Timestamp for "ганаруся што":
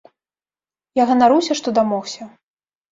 1.11-1.77